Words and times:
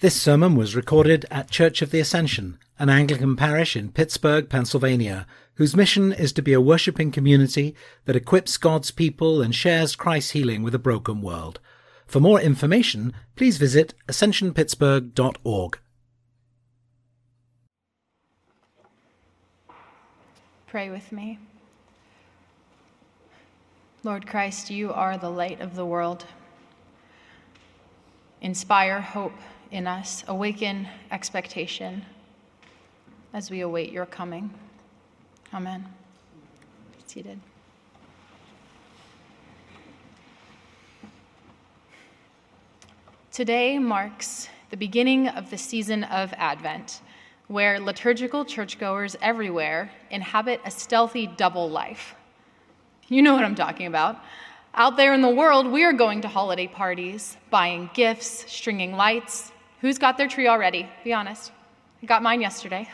This 0.00 0.18
sermon 0.18 0.54
was 0.54 0.74
recorded 0.74 1.26
at 1.30 1.50
Church 1.50 1.82
of 1.82 1.90
the 1.90 2.00
Ascension, 2.00 2.58
an 2.78 2.88
Anglican 2.88 3.36
parish 3.36 3.76
in 3.76 3.92
Pittsburgh, 3.92 4.48
Pennsylvania, 4.48 5.26
whose 5.56 5.76
mission 5.76 6.10
is 6.10 6.32
to 6.32 6.40
be 6.40 6.54
a 6.54 6.60
worshipping 6.60 7.12
community 7.12 7.74
that 8.06 8.16
equips 8.16 8.56
God's 8.56 8.90
people 8.90 9.42
and 9.42 9.54
shares 9.54 9.94
Christ's 9.94 10.30
healing 10.30 10.62
with 10.62 10.74
a 10.74 10.78
broken 10.78 11.20
world. 11.20 11.60
For 12.06 12.18
more 12.18 12.40
information, 12.40 13.12
please 13.36 13.58
visit 13.58 13.92
ascensionpittsburgh.org. 14.08 15.78
Pray 20.66 20.88
with 20.88 21.12
me. 21.12 21.38
Lord 24.02 24.26
Christ, 24.26 24.70
you 24.70 24.94
are 24.94 25.18
the 25.18 25.28
light 25.28 25.60
of 25.60 25.76
the 25.76 25.84
world. 25.84 26.24
Inspire 28.40 29.02
hope 29.02 29.34
in 29.70 29.86
us, 29.86 30.24
awaken 30.26 30.88
expectation 31.10 32.04
as 33.32 33.50
we 33.50 33.60
await 33.60 33.92
your 33.92 34.06
coming. 34.06 34.50
Amen. 35.54 35.86
Seated. 37.06 37.40
Today 43.32 43.78
marks 43.78 44.48
the 44.70 44.76
beginning 44.76 45.28
of 45.28 45.50
the 45.50 45.58
season 45.58 46.04
of 46.04 46.32
Advent, 46.36 47.00
where 47.48 47.80
liturgical 47.80 48.44
churchgoers 48.44 49.16
everywhere 49.22 49.90
inhabit 50.10 50.60
a 50.64 50.70
stealthy 50.70 51.26
double 51.26 51.70
life. 51.70 52.14
You 53.08 53.22
know 53.22 53.34
what 53.34 53.44
I'm 53.44 53.54
talking 53.54 53.86
about. 53.86 54.20
Out 54.74 54.96
there 54.96 55.14
in 55.14 55.20
the 55.20 55.28
world, 55.28 55.66
we 55.66 55.82
are 55.84 55.92
going 55.92 56.20
to 56.22 56.28
holiday 56.28 56.68
parties, 56.68 57.36
buying 57.50 57.90
gifts, 57.92 58.44
stringing 58.48 58.92
lights. 58.92 59.50
Who's 59.80 59.98
got 59.98 60.18
their 60.18 60.28
tree 60.28 60.46
already? 60.46 60.88
Be 61.04 61.12
honest. 61.12 61.52
I 62.02 62.06
got 62.06 62.22
mine 62.22 62.40
yesterday. 62.40 62.88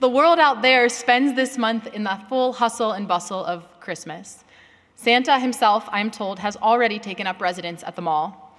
The 0.00 0.08
world 0.08 0.38
out 0.38 0.60
there 0.60 0.90
spends 0.90 1.34
this 1.34 1.56
month 1.56 1.86
in 1.86 2.04
the 2.04 2.20
full 2.28 2.52
hustle 2.52 2.92
and 2.92 3.08
bustle 3.08 3.42
of 3.42 3.64
Christmas. 3.80 4.44
Santa 4.94 5.38
himself, 5.38 5.88
I'm 5.90 6.10
told, 6.10 6.38
has 6.38 6.56
already 6.56 6.98
taken 6.98 7.26
up 7.26 7.40
residence 7.40 7.82
at 7.82 7.96
the 7.96 8.02
mall. 8.02 8.58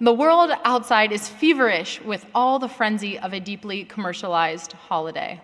The 0.00 0.14
world 0.14 0.50
outside 0.64 1.12
is 1.12 1.28
feverish 1.28 2.00
with 2.00 2.24
all 2.34 2.58
the 2.58 2.68
frenzy 2.68 3.18
of 3.18 3.34
a 3.34 3.40
deeply 3.40 3.84
commercialized 3.84 4.72
holiday. 4.72 5.42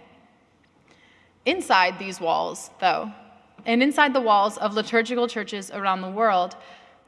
Inside 1.44 1.98
these 1.98 2.20
walls, 2.20 2.70
though, 2.80 3.12
and 3.66 3.82
inside 3.82 4.14
the 4.14 4.20
walls 4.22 4.56
of 4.56 4.72
liturgical 4.72 5.28
churches 5.28 5.70
around 5.70 6.00
the 6.00 6.10
world, 6.10 6.56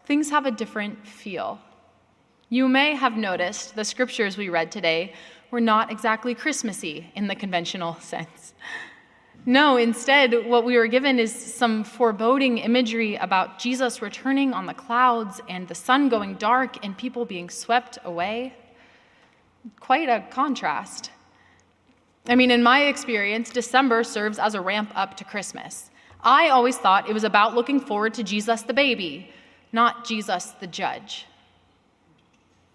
things 0.05 0.29
have 0.29 0.45
a 0.45 0.51
different 0.51 1.07
feel. 1.07 1.59
You 2.49 2.69
may 2.69 2.95
have 2.95 3.17
noticed 3.17 3.75
the 3.75 3.85
scriptures 3.85 4.37
we 4.37 4.49
read 4.51 4.71
today 4.71 5.15
were 5.51 5.61
not 5.61 5.91
exactly 5.91 6.33
Christmassy 6.33 7.11
in 7.17 7.27
the 7.27 7.35
conventional 7.35 7.95
sense. 8.01 8.55
No, 9.45 9.77
instead, 9.77 10.47
what 10.47 10.65
we 10.65 10.77
were 10.77 10.87
given 10.87 11.19
is 11.19 11.35
some 11.35 11.83
foreboding 11.83 12.59
imagery 12.59 13.17
about 13.17 13.59
Jesus 13.59 14.01
returning 14.01 14.53
on 14.53 14.67
the 14.67 14.75
clouds 14.75 15.41
and 15.49 15.67
the 15.67 15.75
sun 15.75 16.09
going 16.09 16.35
dark 16.35 16.85
and 16.85 16.97
people 16.97 17.25
being 17.25 17.51
swept 17.51 17.99
away. 18.05 18.55
Quite 19.81 20.09
a 20.09 20.25
contrast. 20.31 21.11
I 22.29 22.37
mean, 22.37 22.53
in 22.53 22.63
my 22.63 22.85
experience, 22.85 23.51
December 23.51 24.05
serves 24.05 24.39
as 24.39 24.55
a 24.55 24.61
ramp 24.61 24.93
up 24.95 25.17
to 25.17 25.25
Christmas. 25.25 25.91
I 26.21 26.49
always 26.49 26.77
thought 26.77 27.09
it 27.09 27.15
was 27.15 27.25
about 27.25 27.55
looking 27.55 27.81
forward 27.81 28.15
to 28.15 28.23
Jesus 28.23 28.63
the 28.63 28.75
baby, 28.75 29.31
not 29.73 30.05
Jesus 30.05 30.53
the 30.61 30.67
judge. 30.69 31.27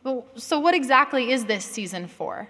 So, 0.04 0.60
what 0.60 0.74
exactly 0.74 1.32
is 1.32 1.46
this 1.46 1.64
season 1.64 2.08
for? 2.08 2.48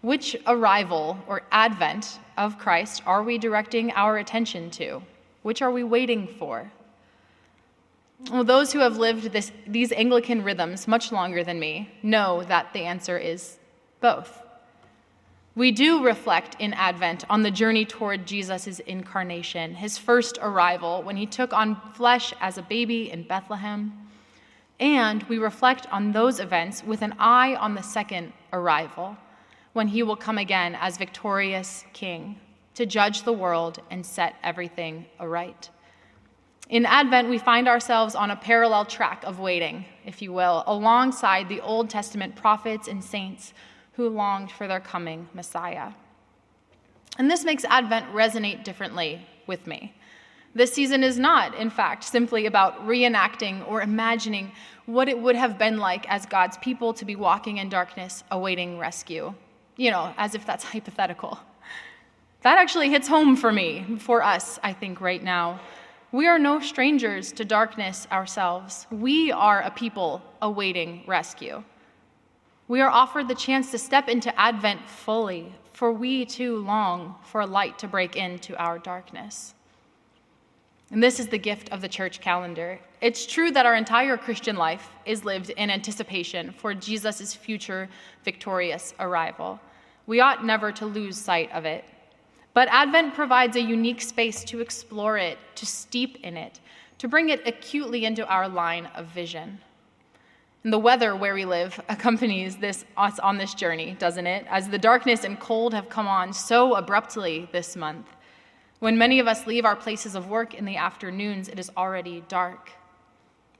Which 0.00 0.36
arrival 0.46 1.18
or 1.26 1.42
advent 1.50 2.18
of 2.36 2.58
Christ 2.58 3.02
are 3.06 3.22
we 3.22 3.38
directing 3.38 3.92
our 3.92 4.18
attention 4.18 4.70
to? 4.72 5.02
Which 5.42 5.62
are 5.62 5.70
we 5.70 5.84
waiting 5.84 6.26
for? 6.26 6.70
Well, 8.30 8.44
those 8.44 8.72
who 8.72 8.80
have 8.80 8.96
lived 8.96 9.32
this, 9.32 9.52
these 9.66 9.92
Anglican 9.92 10.42
rhythms 10.42 10.88
much 10.88 11.12
longer 11.12 11.44
than 11.44 11.60
me 11.60 11.90
know 12.02 12.42
that 12.44 12.72
the 12.72 12.80
answer 12.80 13.16
is 13.16 13.58
both. 14.00 14.42
We 15.54 15.72
do 15.72 16.04
reflect 16.04 16.56
in 16.60 16.72
Advent 16.72 17.24
on 17.30 17.42
the 17.42 17.50
journey 17.50 17.84
toward 17.84 18.26
Jesus' 18.26 18.80
incarnation, 18.80 19.74
his 19.74 19.98
first 19.98 20.38
arrival 20.40 21.02
when 21.02 21.16
he 21.16 21.26
took 21.26 21.52
on 21.52 21.80
flesh 21.94 22.32
as 22.40 22.58
a 22.58 22.62
baby 22.62 23.10
in 23.10 23.24
Bethlehem. 23.24 24.07
And 24.80 25.22
we 25.24 25.38
reflect 25.38 25.86
on 25.92 26.12
those 26.12 26.38
events 26.38 26.84
with 26.84 27.02
an 27.02 27.14
eye 27.18 27.56
on 27.56 27.74
the 27.74 27.82
second 27.82 28.32
arrival, 28.52 29.16
when 29.72 29.88
he 29.88 30.02
will 30.02 30.16
come 30.16 30.38
again 30.38 30.76
as 30.80 30.96
victorious 30.96 31.84
king 31.92 32.40
to 32.74 32.86
judge 32.86 33.22
the 33.22 33.32
world 33.32 33.80
and 33.90 34.04
set 34.04 34.36
everything 34.42 35.06
aright. 35.18 35.70
In 36.68 36.84
Advent, 36.84 37.28
we 37.28 37.38
find 37.38 37.66
ourselves 37.66 38.14
on 38.14 38.30
a 38.30 38.36
parallel 38.36 38.84
track 38.84 39.24
of 39.24 39.40
waiting, 39.40 39.84
if 40.04 40.20
you 40.20 40.32
will, 40.32 40.62
alongside 40.66 41.48
the 41.48 41.60
Old 41.60 41.88
Testament 41.88 42.36
prophets 42.36 42.88
and 42.88 43.02
saints 43.02 43.54
who 43.92 44.08
longed 44.08 44.50
for 44.50 44.68
their 44.68 44.80
coming 44.80 45.28
Messiah. 45.34 45.92
And 47.18 47.30
this 47.30 47.44
makes 47.44 47.64
Advent 47.64 48.12
resonate 48.12 48.64
differently 48.64 49.26
with 49.46 49.66
me. 49.66 49.94
This 50.58 50.72
season 50.72 51.04
is 51.04 51.20
not, 51.20 51.54
in 51.54 51.70
fact, 51.70 52.02
simply 52.02 52.46
about 52.46 52.84
reenacting 52.84 53.64
or 53.68 53.80
imagining 53.80 54.50
what 54.86 55.08
it 55.08 55.16
would 55.16 55.36
have 55.36 55.56
been 55.56 55.78
like 55.78 56.04
as 56.10 56.26
God's 56.26 56.58
people 56.58 56.92
to 56.94 57.04
be 57.04 57.14
walking 57.14 57.58
in 57.58 57.68
darkness 57.68 58.24
awaiting 58.32 58.76
rescue. 58.76 59.32
You 59.76 59.92
know, 59.92 60.12
as 60.18 60.34
if 60.34 60.44
that's 60.44 60.64
hypothetical. 60.72 61.38
That 62.40 62.58
actually 62.58 62.90
hits 62.90 63.06
home 63.06 63.36
for 63.36 63.52
me, 63.52 63.98
for 64.00 64.20
us, 64.20 64.58
I 64.64 64.72
think, 64.72 65.00
right 65.00 65.22
now. 65.22 65.60
We 66.10 66.26
are 66.26 66.40
no 66.40 66.58
strangers 66.58 67.30
to 67.34 67.44
darkness 67.44 68.08
ourselves. 68.10 68.88
We 68.90 69.30
are 69.30 69.60
a 69.62 69.70
people 69.70 70.22
awaiting 70.42 71.04
rescue. 71.06 71.62
We 72.66 72.80
are 72.80 72.90
offered 72.90 73.28
the 73.28 73.36
chance 73.36 73.70
to 73.70 73.78
step 73.78 74.08
into 74.08 74.36
Advent 74.36 74.90
fully, 74.90 75.54
for 75.72 75.92
we 75.92 76.26
too 76.26 76.56
long 76.56 77.14
for 77.22 77.46
light 77.46 77.78
to 77.78 77.86
break 77.86 78.16
into 78.16 78.56
our 78.56 78.80
darkness. 78.80 79.54
And 80.90 81.02
this 81.02 81.20
is 81.20 81.28
the 81.28 81.38
gift 81.38 81.70
of 81.70 81.82
the 81.82 81.88
church 81.88 82.20
calendar. 82.20 82.78
It's 83.00 83.26
true 83.26 83.50
that 83.50 83.66
our 83.66 83.74
entire 83.74 84.16
Christian 84.16 84.56
life 84.56 84.90
is 85.04 85.24
lived 85.24 85.50
in 85.50 85.70
anticipation 85.70 86.52
for 86.52 86.72
Jesus' 86.72 87.34
future 87.34 87.88
victorious 88.24 88.94
arrival. 88.98 89.60
We 90.06 90.20
ought 90.20 90.44
never 90.44 90.72
to 90.72 90.86
lose 90.86 91.18
sight 91.18 91.52
of 91.52 91.66
it. 91.66 91.84
But 92.54 92.68
Advent 92.68 93.14
provides 93.14 93.56
a 93.56 93.60
unique 93.60 94.00
space 94.00 94.42
to 94.44 94.60
explore 94.60 95.18
it, 95.18 95.38
to 95.56 95.66
steep 95.66 96.18
in 96.24 96.36
it, 96.36 96.60
to 96.96 97.06
bring 97.06 97.28
it 97.28 97.46
acutely 97.46 98.06
into 98.06 98.26
our 98.26 98.48
line 98.48 98.86
of 98.94 99.06
vision. 99.06 99.60
And 100.64 100.72
the 100.72 100.78
weather 100.78 101.14
where 101.14 101.34
we 101.34 101.44
live 101.44 101.78
accompanies 101.88 102.56
this 102.56 102.84
us 102.96 103.18
on 103.18 103.36
this 103.36 103.54
journey, 103.54 103.94
doesn't 103.98 104.26
it? 104.26 104.46
As 104.48 104.68
the 104.68 104.78
darkness 104.78 105.24
and 105.24 105.38
cold 105.38 105.74
have 105.74 105.88
come 105.88 106.08
on 106.08 106.32
so 106.32 106.74
abruptly 106.74 107.48
this 107.52 107.76
month. 107.76 108.06
When 108.78 108.96
many 108.96 109.18
of 109.18 109.26
us 109.26 109.46
leave 109.46 109.64
our 109.64 109.76
places 109.76 110.14
of 110.14 110.28
work 110.28 110.54
in 110.54 110.64
the 110.64 110.76
afternoons, 110.76 111.48
it 111.48 111.58
is 111.58 111.70
already 111.76 112.22
dark. 112.28 112.70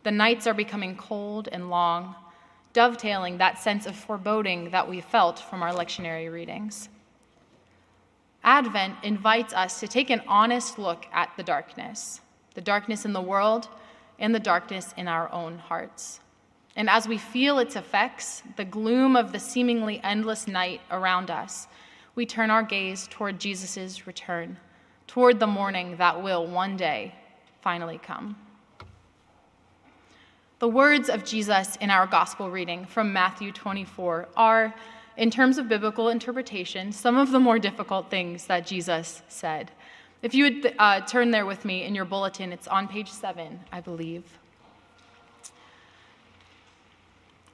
The 0.04 0.10
nights 0.12 0.46
are 0.46 0.54
becoming 0.54 0.96
cold 0.96 1.48
and 1.50 1.70
long, 1.70 2.14
dovetailing 2.72 3.38
that 3.38 3.58
sense 3.58 3.86
of 3.86 3.96
foreboding 3.96 4.70
that 4.70 4.88
we 4.88 5.00
felt 5.00 5.38
from 5.38 5.62
our 5.62 5.72
lectionary 5.72 6.32
readings. 6.32 6.88
Advent 8.44 8.94
invites 9.02 9.52
us 9.52 9.80
to 9.80 9.88
take 9.88 10.10
an 10.10 10.22
honest 10.28 10.78
look 10.78 11.06
at 11.12 11.30
the 11.36 11.42
darkness, 11.42 12.20
the 12.54 12.60
darkness 12.60 13.04
in 13.04 13.12
the 13.12 13.20
world 13.20 13.68
and 14.20 14.32
the 14.34 14.40
darkness 14.40 14.94
in 14.96 15.08
our 15.08 15.30
own 15.32 15.58
hearts. 15.58 16.20
And 16.76 16.88
as 16.88 17.08
we 17.08 17.18
feel 17.18 17.58
its 17.58 17.74
effects, 17.74 18.44
the 18.56 18.64
gloom 18.64 19.16
of 19.16 19.32
the 19.32 19.40
seemingly 19.40 20.00
endless 20.04 20.47
night 20.47 20.80
around 20.92 21.28
us, 21.28 21.66
we 22.14 22.24
turn 22.24 22.50
our 22.50 22.62
gaze 22.62 23.09
toward 23.10 23.41
Jesus' 23.41 24.06
return, 24.06 24.59
toward 25.09 25.41
the 25.41 25.47
morning 25.49 25.97
that 25.97 26.22
will 26.22 26.47
one 26.47 26.77
day 26.77 27.13
finally 27.60 27.99
come. 27.99 28.37
The 30.60 30.69
words 30.69 31.09
of 31.09 31.25
Jesus 31.25 31.75
in 31.77 31.91
our 31.91 32.07
gospel 32.07 32.49
reading 32.51 32.87
from 32.87 33.13
Matthew 33.13 33.51
24 33.51 34.28
are, 34.37 34.72
in 35.16 35.31
terms 35.31 35.59
of 35.59 35.69
biblical 35.69 36.09
interpretation, 36.09 36.93
some 36.93 37.16
of 37.16 37.33
the 37.33 37.41
more 37.41 37.59
difficult 37.59 38.10
things 38.10 38.47
that 38.47 38.66
Jesus 38.66 39.22
said. 39.28 39.72
If 40.22 40.34
you 40.34 40.45
would 40.45 40.75
uh, 40.78 41.01
turn 41.01 41.33
there 41.33 41.47
with 41.47 41.65
me 41.65 41.83
in 41.83 41.97
your 41.97 42.05
bulletin, 42.05 42.53
it's 42.53 42.69
on 42.69 42.87
page 42.87 43.10
seven, 43.10 43.59
I 43.72 43.81
believe. 43.81 44.39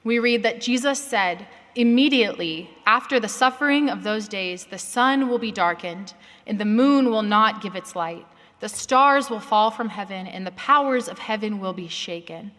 we 0.05 0.19
read 0.19 0.43
that 0.43 0.61
Jesus 0.61 0.99
said, 0.99 1.47
Immediately 1.75 2.69
after 2.85 3.19
the 3.19 3.27
suffering 3.27 3.89
of 3.89 4.03
those 4.03 4.29
days, 4.29 4.65
the 4.65 4.77
sun 4.77 5.27
will 5.27 5.39
be 5.39 5.51
darkened, 5.51 6.13
and 6.47 6.57
the 6.57 6.63
moon 6.63 7.11
will 7.11 7.21
not 7.21 7.61
give 7.61 7.75
its 7.75 7.97
light. 7.97 8.25
The 8.61 8.69
stars 8.69 9.29
will 9.29 9.41
fall 9.41 9.71
from 9.71 9.89
heaven, 9.89 10.25
and 10.25 10.47
the 10.47 10.51
powers 10.51 11.09
of 11.09 11.19
heaven 11.19 11.59
will 11.59 11.73
be 11.73 11.89
shaken. 11.89 12.53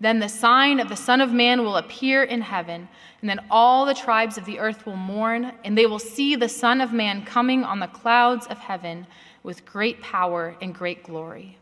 Then 0.00 0.20
the 0.20 0.28
sign 0.28 0.80
of 0.80 0.88
the 0.88 0.96
Son 0.96 1.20
of 1.20 1.34
Man 1.34 1.62
will 1.62 1.76
appear 1.76 2.24
in 2.24 2.40
heaven, 2.40 2.88
and 3.20 3.28
then 3.28 3.44
all 3.50 3.84
the 3.84 3.94
tribes 3.94 4.38
of 4.38 4.46
the 4.46 4.58
earth 4.58 4.86
will 4.86 4.96
mourn, 4.96 5.52
and 5.64 5.76
they 5.76 5.86
will 5.86 5.98
see 5.98 6.34
the 6.34 6.48
Son 6.48 6.80
of 6.80 6.94
Man 6.94 7.26
coming 7.26 7.64
on 7.64 7.78
the 7.78 7.86
clouds 7.86 8.46
of 8.46 8.58
heaven 8.58 9.06
with 9.42 9.66
great 9.66 10.00
power 10.00 10.56
and 10.62 10.74
great 10.74 11.04
glory. 11.04 11.58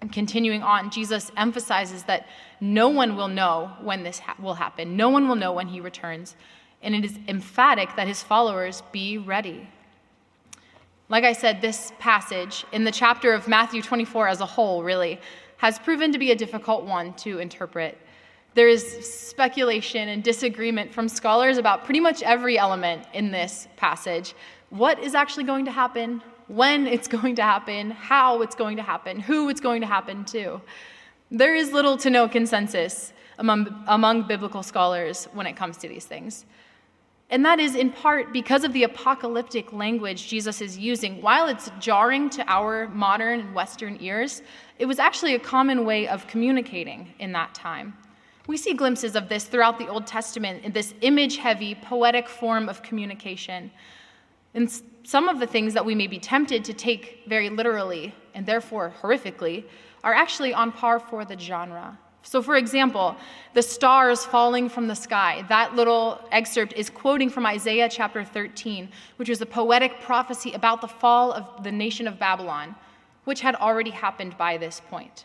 And 0.00 0.12
continuing 0.12 0.62
on, 0.62 0.90
Jesus 0.90 1.30
emphasizes 1.36 2.04
that 2.04 2.26
no 2.60 2.88
one 2.88 3.16
will 3.16 3.28
know 3.28 3.72
when 3.82 4.02
this 4.02 4.18
ha- 4.18 4.36
will 4.40 4.54
happen. 4.54 4.96
No 4.96 5.10
one 5.10 5.28
will 5.28 5.36
know 5.36 5.52
when 5.52 5.68
he 5.68 5.80
returns. 5.80 6.36
And 6.82 6.94
it 6.94 7.04
is 7.04 7.18
emphatic 7.28 7.94
that 7.96 8.08
his 8.08 8.22
followers 8.22 8.82
be 8.92 9.18
ready. 9.18 9.68
Like 11.10 11.24
I 11.24 11.32
said, 11.32 11.60
this 11.60 11.92
passage 11.98 12.64
in 12.72 12.84
the 12.84 12.92
chapter 12.92 13.34
of 13.34 13.48
Matthew 13.48 13.82
24 13.82 14.28
as 14.28 14.40
a 14.40 14.46
whole, 14.46 14.82
really, 14.82 15.20
has 15.58 15.78
proven 15.78 16.12
to 16.12 16.18
be 16.18 16.30
a 16.30 16.36
difficult 16.36 16.84
one 16.84 17.12
to 17.14 17.38
interpret. 17.38 17.98
There 18.54 18.68
is 18.68 19.06
speculation 19.06 20.08
and 20.08 20.24
disagreement 20.24 20.92
from 20.94 21.08
scholars 21.08 21.58
about 21.58 21.84
pretty 21.84 22.00
much 22.00 22.22
every 22.22 22.58
element 22.58 23.06
in 23.12 23.30
this 23.30 23.68
passage. 23.76 24.34
What 24.70 24.98
is 25.00 25.14
actually 25.14 25.44
going 25.44 25.64
to 25.66 25.70
happen? 25.70 26.22
When 26.50 26.88
it's 26.88 27.06
going 27.06 27.36
to 27.36 27.42
happen? 27.42 27.92
How 27.92 28.42
it's 28.42 28.56
going 28.56 28.76
to 28.76 28.82
happen? 28.82 29.20
Who 29.20 29.48
it's 29.50 29.60
going 29.60 29.82
to 29.82 29.86
happen 29.86 30.24
to? 30.26 30.60
There 31.30 31.54
is 31.54 31.72
little 31.72 31.96
to 31.98 32.10
no 32.10 32.26
consensus 32.26 33.12
among, 33.38 33.84
among 33.86 34.26
biblical 34.26 34.64
scholars 34.64 35.28
when 35.32 35.46
it 35.46 35.54
comes 35.54 35.76
to 35.76 35.88
these 35.88 36.06
things. 36.06 36.46
And 37.30 37.44
that 37.44 37.60
is 37.60 37.76
in 37.76 37.92
part 37.92 38.32
because 38.32 38.64
of 38.64 38.72
the 38.72 38.82
apocalyptic 38.82 39.72
language 39.72 40.26
Jesus 40.26 40.60
is 40.60 40.76
using. 40.76 41.22
While 41.22 41.46
it's 41.46 41.70
jarring 41.78 42.28
to 42.30 42.44
our 42.50 42.88
modern 42.88 43.38
and 43.38 43.54
Western 43.54 43.96
ears, 44.00 44.42
it 44.80 44.86
was 44.86 44.98
actually 44.98 45.36
a 45.36 45.38
common 45.38 45.84
way 45.84 46.08
of 46.08 46.26
communicating 46.26 47.14
in 47.20 47.30
that 47.30 47.54
time. 47.54 47.96
We 48.48 48.56
see 48.56 48.74
glimpses 48.74 49.14
of 49.14 49.28
this 49.28 49.44
throughout 49.44 49.78
the 49.78 49.86
Old 49.86 50.04
Testament 50.04 50.64
in 50.64 50.72
this 50.72 50.94
image 51.02 51.36
heavy, 51.36 51.76
poetic 51.76 52.28
form 52.28 52.68
of 52.68 52.82
communication. 52.82 53.70
And 54.52 54.68
some 55.02 55.28
of 55.28 55.40
the 55.40 55.46
things 55.46 55.74
that 55.74 55.84
we 55.84 55.94
may 55.94 56.06
be 56.06 56.18
tempted 56.18 56.64
to 56.64 56.74
take 56.74 57.22
very 57.26 57.48
literally 57.48 58.14
and 58.34 58.46
therefore 58.46 58.92
horrifically 59.00 59.64
are 60.04 60.14
actually 60.14 60.54
on 60.54 60.72
par 60.72 60.98
for 60.98 61.24
the 61.24 61.38
genre. 61.38 61.98
So, 62.22 62.42
for 62.42 62.56
example, 62.56 63.16
the 63.54 63.62
stars 63.62 64.24
falling 64.24 64.68
from 64.68 64.86
the 64.86 64.94
sky, 64.94 65.44
that 65.48 65.74
little 65.74 66.20
excerpt 66.32 66.74
is 66.74 66.90
quoting 66.90 67.30
from 67.30 67.46
Isaiah 67.46 67.88
chapter 67.88 68.22
13, 68.22 68.90
which 69.16 69.30
was 69.30 69.40
a 69.40 69.46
poetic 69.46 70.00
prophecy 70.00 70.52
about 70.52 70.80
the 70.80 70.88
fall 70.88 71.32
of 71.32 71.64
the 71.64 71.72
nation 71.72 72.06
of 72.06 72.18
Babylon, 72.18 72.74
which 73.24 73.40
had 73.40 73.54
already 73.56 73.90
happened 73.90 74.36
by 74.36 74.58
this 74.58 74.80
point. 74.90 75.24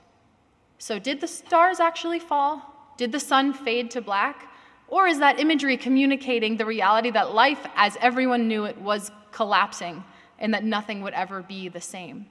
So, 0.77 0.98
did 1.00 1.19
the 1.19 1.27
stars 1.27 1.80
actually 1.80 2.19
fall? 2.19 2.94
Did 2.98 3.12
the 3.12 3.19
sun 3.19 3.54
fade 3.54 3.92
to 3.92 4.01
black? 4.01 4.50
Or 4.88 5.07
is 5.07 5.19
that 5.19 5.39
imagery 5.39 5.77
communicating 5.77 6.57
the 6.57 6.66
reality 6.66 7.12
that 7.12 7.33
life, 7.33 7.66
as 7.75 7.98
everyone 8.00 8.48
knew 8.48 8.66
it, 8.66 8.77
was 8.80 9.12
collapsing 9.35 10.03
and 10.39 10.53
that 10.53 10.63
nothing 10.63 11.01
would 11.01 11.13
ever 11.13 11.41
be 11.41 11.67
the 11.67 11.81
same? 11.81 12.25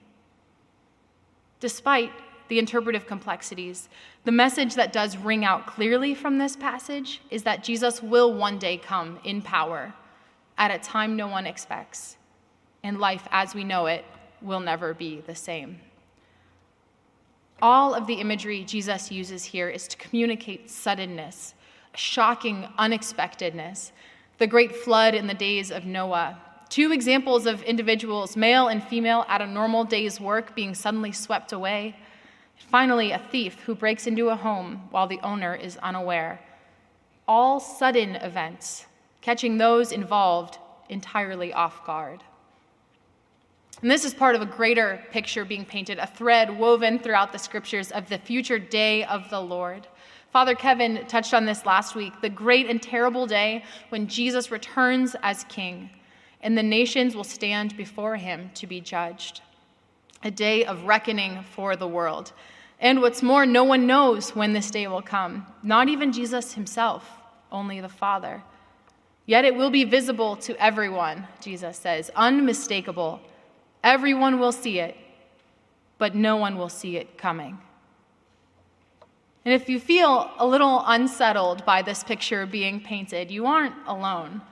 Despite 1.61 2.11
the 2.49 2.59
interpretive 2.59 3.07
complexities, 3.07 3.89
the 4.25 4.33
message 4.33 4.75
that 4.75 4.93
does 4.93 5.17
ring 5.17 5.45
out 5.45 5.67
clearly 5.67 6.15
from 6.15 6.39
this 6.39 6.57
passage 6.57 7.21
is 7.31 7.43
that 7.43 7.63
Jesus 7.63 8.03
will 8.03 8.33
one 8.33 8.59
day 8.59 8.77
come 8.79 9.19
in 9.23 9.43
power 9.43 9.95
at 10.57 10.71
a 10.71 10.79
time 10.79 11.17
no 11.17 11.27
one 11.27 11.47
expects, 11.47 12.17
and 12.83 12.99
life 12.99 13.27
as 13.31 13.55
we 13.55 13.65
know 13.65 13.87
it 13.87 14.05
will 14.41 14.61
never 14.61 14.95
be 14.95 15.21
the 15.21 15.35
same. 15.35 15.81
All 17.61 17.95
of 17.95 18.07
the 18.07 18.15
imagery 18.15 18.65
Jesus 18.65 19.11
uses 19.11 19.45
here 19.45 19.69
is 19.69 19.89
to 19.89 19.97
communicate 19.97 20.71
suddenness, 20.71 21.55
shocking 21.95 22.69
unexpectedness, 22.79 23.93
the 24.39 24.47
great 24.47 24.75
flood 24.75 25.15
in 25.15 25.27
the 25.27 25.35
days 25.35 25.71
of 25.71 25.85
Noah. 25.85 26.39
Two 26.75 26.91
examples 26.91 27.47
of 27.47 27.63
individuals, 27.63 28.37
male 28.37 28.67
and 28.67 28.83
female, 28.83 29.25
at 29.29 29.41
a 29.41 29.47
normal 29.47 29.85
day's 29.85 30.19
work 30.19 30.57
being 30.57 30.75
suddenly 30.75 31.13
swept 31.13 31.53
away 31.53 31.95
Finally, 32.57 33.13
a 33.13 33.19
thief 33.19 33.61
who 33.61 33.75
breaks 33.75 34.07
into 34.07 34.31
a 34.31 34.37
home 34.37 34.89
while 34.91 35.07
the 35.07 35.21
owner 35.23 35.55
is 35.55 35.77
unaware. 35.79 36.41
All 37.27 37.61
sudden 37.61 38.17
events, 38.17 38.87
catching 39.21 39.57
those 39.57 39.93
involved 39.93 40.59
entirely 40.89 41.53
off 41.53 41.85
guard. 41.87 42.23
And 43.83 43.91
this 43.91 44.05
is 44.05 44.15
part 44.15 44.35
of 44.35 44.43
a 44.43 44.47
greater 44.47 45.05
picture 45.11 45.45
being 45.45 45.65
painted, 45.65 45.99
a 45.99 46.07
thread 46.07 46.59
woven 46.59 46.99
throughout 46.99 47.33
the 47.33 47.39
scriptures 47.39 47.91
of 47.91 48.09
the 48.09 48.19
future 48.19 48.59
day 48.59 49.05
of 49.05 49.29
the 49.31 49.41
Lord. 49.41 49.87
Father 50.31 50.55
Kevin 50.55 51.05
touched 51.07 51.35
on 51.35 51.45
this 51.45 51.67
last 51.67 51.95
week 51.95 52.21
the 52.21 52.29
great 52.29 52.69
and 52.69 52.83
terrible 52.83 53.27
day 53.27 53.65
when 53.91 54.07
Jesus 54.07 54.51
returns 54.51 55.15
as 55.23 55.45
king, 55.45 55.91
and 56.45 56.57
the 56.57 56.63
nations 56.63 57.17
will 57.17 57.25
stand 57.25 57.77
before 57.77 58.17
him 58.17 58.51
to 58.55 58.67
be 58.69 58.81
judged 58.81 59.41
a 60.23 60.31
day 60.31 60.65
of 60.65 60.85
reckoning 60.85 61.43
for 61.43 61.75
the 61.75 61.89
world. 61.89 62.33
And 62.81 63.01
what's 63.01 63.23
more, 63.23 63.45
no 63.47 63.65
one 63.65 63.87
knows 63.87 64.37
when 64.37 64.53
this 64.53 64.71
day 64.71 64.87
will 64.87 65.03
come, 65.03 65.47
not 65.63 65.89
even 65.89 66.13
Jesus 66.13 66.55
himself, 66.55 67.09
only 67.51 67.81
the 67.81 67.89
Father. 67.89 68.43
Yet 69.27 69.45
it 69.45 69.55
will 69.55 69.71
be 69.71 69.85
visible 69.85 70.37
to 70.37 70.63
everyone, 70.63 71.27
Jesus 71.41 71.79
says, 71.79 72.11
unmistakable. 72.15 73.21
Everyone 73.83 74.39
will 74.39 74.53
see 74.53 74.81
it, 74.81 74.97
but 75.99 76.15
no 76.15 76.37
one 76.37 76.57
will 76.57 76.69
see 76.69 76.97
it 76.97 77.17
coming. 77.17 77.59
And 79.45 79.55
if 79.55 79.69
you 79.69 79.79
feel 79.79 80.31
a 80.39 80.47
little 80.47 80.83
unsettled 80.87 81.65
by 81.65 81.83
this 81.83 82.03
picture 82.03 82.47
being 82.47 82.81
painted, 82.81 83.31
you 83.31 83.47
aren't 83.47 83.75
alone. 83.87 84.43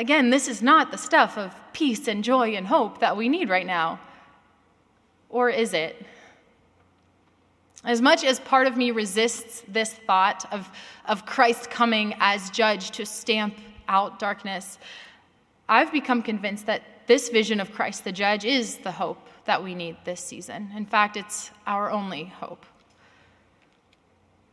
Again, 0.00 0.30
this 0.30 0.48
is 0.48 0.62
not 0.62 0.90
the 0.90 0.96
stuff 0.96 1.36
of 1.36 1.54
peace 1.74 2.08
and 2.08 2.24
joy 2.24 2.54
and 2.54 2.66
hope 2.66 3.00
that 3.00 3.18
we 3.18 3.28
need 3.28 3.50
right 3.50 3.66
now. 3.66 4.00
Or 5.28 5.50
is 5.50 5.74
it? 5.74 6.06
As 7.84 8.00
much 8.00 8.24
as 8.24 8.40
part 8.40 8.66
of 8.66 8.78
me 8.78 8.92
resists 8.92 9.62
this 9.68 9.92
thought 9.92 10.50
of, 10.50 10.70
of 11.04 11.26
Christ 11.26 11.70
coming 11.70 12.14
as 12.18 12.48
judge 12.48 12.92
to 12.92 13.04
stamp 13.04 13.58
out 13.88 14.18
darkness, 14.18 14.78
I've 15.68 15.92
become 15.92 16.22
convinced 16.22 16.64
that 16.64 17.06
this 17.06 17.28
vision 17.28 17.60
of 17.60 17.70
Christ 17.72 18.04
the 18.04 18.12
judge 18.12 18.46
is 18.46 18.78
the 18.78 18.92
hope 18.92 19.28
that 19.44 19.62
we 19.62 19.74
need 19.74 19.98
this 20.06 20.20
season. 20.20 20.70
In 20.74 20.86
fact, 20.86 21.18
it's 21.18 21.50
our 21.66 21.90
only 21.90 22.24
hope. 22.24 22.64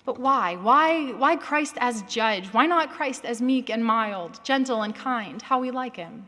But 0.08 0.22
why? 0.22 0.56
Why, 0.56 1.12
why 1.12 1.36
Christ 1.36 1.76
as 1.82 2.02
judge? 2.04 2.48
Why 2.54 2.66
not 2.66 2.94
Christ 2.94 3.26
as 3.26 3.42
meek 3.42 3.70
and 3.70 3.84
mild, 3.84 4.42
gentle 4.42 4.84
and 4.84 4.96
kind, 4.96 5.42
how 5.42 5.60
we 5.60 5.70
like 5.70 5.98
him? 5.98 6.26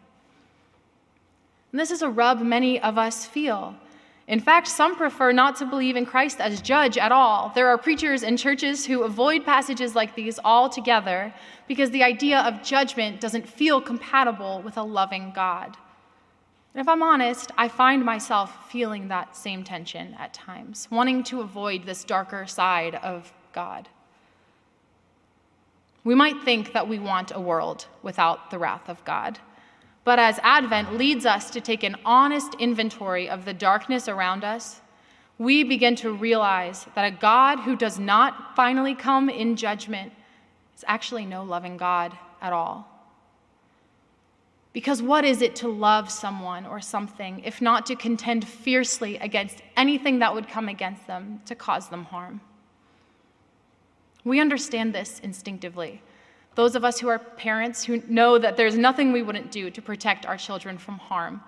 And 1.72 1.80
this 1.80 1.90
is 1.90 2.02
a 2.02 2.10
rub 2.10 2.42
many 2.42 2.82
of 2.82 2.98
us 2.98 3.26
feel. 3.26 3.74
In 4.28 4.42
fact, 4.42 4.68
some 4.68 4.98
prefer 4.98 5.32
not 5.32 5.56
to 5.56 5.66
believe 5.66 5.96
in 5.96 6.06
Christ 6.06 6.42
as 6.42 6.62
judge 6.62 6.98
at 6.98 7.14
all. 7.14 7.54
There 7.56 7.70
are 7.70 7.78
preachers 7.78 8.22
and 8.22 8.38
churches 8.38 8.86
who 8.86 9.04
avoid 9.04 9.46
passages 9.46 9.96
like 9.96 10.14
these 10.14 10.40
altogether 10.44 11.34
because 11.70 11.90
the 11.92 12.04
idea 12.04 12.40
of 12.40 12.62
judgment 12.62 13.22
doesn't 13.22 13.48
feel 13.48 13.80
compatible 13.80 14.62
with 14.62 14.76
a 14.76 14.84
loving 14.84 15.32
God. 15.34 15.78
And 16.74 16.82
if 16.82 16.90
I'm 16.90 17.02
honest, 17.02 17.54
I 17.58 17.70
find 17.70 18.04
myself 18.04 18.70
feeling 18.70 19.08
that 19.08 19.38
same 19.38 19.64
tension 19.64 20.18
at 20.20 20.34
times, 20.34 20.90
wanting 20.92 21.24
to 21.24 21.40
avoid 21.40 21.86
this 21.86 22.04
darker 22.04 22.46
side 22.46 22.96
of 22.96 23.32
God. 23.60 23.90
We 26.06 26.16
might 26.16 26.46
think 26.46 26.72
that 26.72 26.88
we 26.88 26.98
want 26.98 27.34
a 27.36 27.42
world 27.42 27.88
without 28.02 28.52
the 28.52 28.58
wrath 28.58 28.88
of 28.88 29.04
God. 29.04 29.38
But 30.06 30.18
as 30.18 30.40
Advent 30.44 30.98
leads 30.98 31.26
us 31.26 31.50
to 31.50 31.60
take 31.60 31.84
an 31.84 31.98
honest 32.06 32.54
inventory 32.54 33.28
of 33.28 33.44
the 33.44 33.54
darkness 33.54 34.08
around 34.08 34.46
us, 34.46 34.80
we 35.38 35.66
begin 35.66 35.98
to 35.98 36.14
realize 36.14 36.88
that 36.96 37.04
a 37.04 37.18
God 37.18 37.60
who 37.60 37.76
does 37.76 38.00
not 38.00 38.56
finally 38.56 38.96
come 38.96 39.30
in 39.30 39.58
judgment 39.58 40.14
is 40.78 40.86
actually 40.88 41.26
no 41.26 41.44
loving 41.44 41.76
God 41.76 42.18
at 42.42 42.54
all. 42.54 42.88
Because 44.72 45.02
what 45.02 45.26
is 45.26 45.42
it 45.42 45.54
to 45.58 45.68
love 45.68 46.10
someone 46.10 46.66
or 46.66 46.80
something 46.80 47.42
if 47.44 47.62
not 47.62 47.86
to 47.88 47.96
contend 47.98 48.48
fiercely 48.48 49.18
against 49.18 49.62
anything 49.76 50.20
that 50.20 50.34
would 50.34 50.48
come 50.48 50.70
against 50.70 51.08
them 51.08 51.42
to 51.46 51.56
cause 51.56 51.90
them 51.90 52.06
harm? 52.06 52.40
We 54.24 54.40
understand 54.40 54.94
this 54.94 55.20
instinctively. 55.20 56.02
Those 56.56 56.76
of 56.76 56.84
us 56.84 57.00
who 57.00 57.08
are 57.08 57.20
parents 57.20 57.84
who 57.84 58.04
know 58.08 58.38
that 58.38 58.58
there's 58.58 58.78
nothing 58.78 59.12
we 59.12 59.22
wouldn't 59.22 59.52
do 59.52 59.70
to 59.70 59.82
protect 59.82 60.26
our 60.26 60.38
children 60.38 60.78
from 60.78 60.98
harm, 60.98 61.42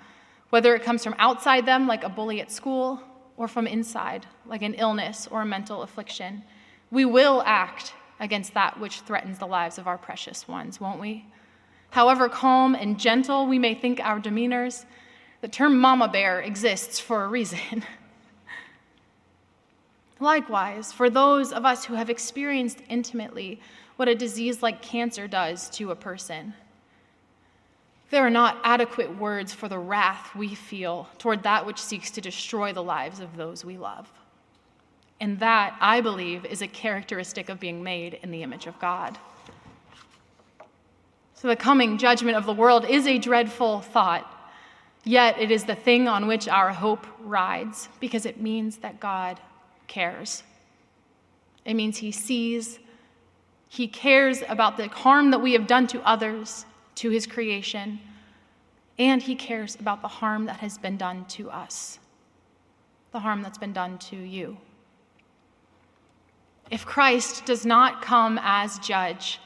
whether 0.52 0.76
it 0.76 0.84
comes 0.84 1.04
from 1.04 1.16
outside 1.18 1.66
them, 1.66 1.88
like 1.88 2.04
a 2.04 2.10
bully 2.10 2.40
at 2.40 2.52
school, 2.52 3.02
or 3.38 3.48
from 3.48 3.68
inside, 3.68 4.26
like 4.46 4.62
an 4.62 4.76
illness 4.76 5.28
or 5.30 5.42
a 5.42 5.46
mental 5.46 5.82
affliction. 5.82 6.44
We 6.92 7.06
will 7.06 7.44
act 7.46 7.94
against 8.20 8.54
that 8.54 8.80
which 8.80 9.02
threatens 9.02 9.40
the 9.40 9.48
lives 9.48 9.78
of 9.78 9.88
our 9.88 9.98
precious 9.98 10.48
ones, 10.48 10.80
won't 10.80 11.00
we? 11.00 11.26
However 11.90 12.30
calm 12.30 12.76
and 12.76 13.00
gentle 13.00 13.48
we 13.48 13.60
may 13.60 13.74
think 13.74 14.00
our 14.00 14.20
demeanors, 14.20 14.86
the 15.42 15.48
term 15.48 15.78
mama 15.80 16.08
bear 16.08 16.40
exists 16.40 17.00
for 17.00 17.24
a 17.24 17.28
reason. 17.28 17.84
Likewise, 20.22 20.94
for 20.94 21.10
those 21.10 21.52
of 21.52 21.66
us 21.66 21.84
who 21.84 21.96
have 21.96 22.10
experienced 22.10 22.78
intimately 22.88 23.60
what 23.96 24.08
a 24.08 24.14
disease 24.14 24.62
like 24.62 24.80
cancer 24.80 25.28
does 25.28 25.68
to 25.72 25.90
a 25.90 25.96
person, 25.96 26.54
there 28.12 28.24
are 28.26 28.30
not 28.30 28.60
adequate 28.64 29.18
words 29.18 29.52
for 29.52 29.68
the 29.68 29.80
wrath 29.80 30.36
we 30.36 30.54
feel 30.54 31.10
toward 31.18 31.42
that 31.42 31.66
which 31.66 31.80
seeks 31.80 32.12
to 32.12 32.22
destroy 32.22 32.72
the 32.72 32.84
lives 32.84 33.20
of 33.20 33.36
those 33.36 33.66
we 33.66 33.80
love. 33.80 34.12
And 35.20 35.40
that, 35.40 35.76
I 35.80 36.02
believe, 36.02 36.46
is 36.46 36.62
a 36.62 36.68
characteristic 36.68 37.50
of 37.50 37.60
being 37.60 37.82
made 37.82 38.20
in 38.22 38.30
the 38.30 38.44
image 38.44 38.68
of 38.68 38.80
God. 38.80 39.18
So 41.34 41.48
the 41.48 41.56
coming 41.56 41.98
judgment 41.98 42.38
of 42.38 42.46
the 42.46 42.54
world 42.54 42.86
is 42.86 43.08
a 43.08 43.18
dreadful 43.18 43.80
thought, 43.80 44.32
yet 45.04 45.40
it 45.40 45.50
is 45.50 45.64
the 45.64 45.76
thing 45.76 46.08
on 46.08 46.28
which 46.28 46.48
our 46.48 46.72
hope 46.72 47.08
rides 47.22 47.90
because 48.00 48.28
it 48.28 48.40
means 48.40 48.78
that 48.78 49.00
God 49.00 49.40
cares. 49.92 50.44
It 51.66 51.76
means 51.76 51.98
He 51.98 52.12
sees, 52.12 52.80
He 53.68 53.88
cares 53.88 54.42
about 54.48 54.78
the 54.78 54.88
harm 54.88 55.32
that 55.32 55.40
we 55.40 55.54
have 55.54 55.68
done 55.68 55.86
to 55.88 56.02
others, 56.02 56.66
to 56.96 57.10
His 57.10 57.28
creation, 57.28 58.00
and 58.98 59.22
He 59.22 59.36
cares 59.36 59.76
about 59.76 60.02
the 60.02 60.08
harm 60.08 60.46
that 60.46 60.62
has 60.62 60.78
been 60.78 60.98
done 60.98 61.26
to 61.26 61.52
us, 61.52 62.00
the 63.12 63.20
harm 63.20 63.42
that's 63.42 63.58
been 63.58 63.74
done 63.74 63.98
to 63.98 64.16
you. 64.16 64.58
If 66.72 66.86
Christ 66.86 67.46
does 67.46 67.66
not 67.66 68.02
come 68.02 68.40
as 68.42 68.80
judge, 68.80 69.40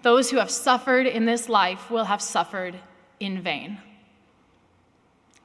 those 0.00 0.30
who 0.30 0.38
have 0.38 0.50
suffered 0.50 1.06
in 1.06 1.26
this 1.26 1.48
life 1.48 1.90
will 1.90 2.04
have 2.04 2.22
suffered 2.22 2.78
in 3.20 3.42
vain. 3.42 3.78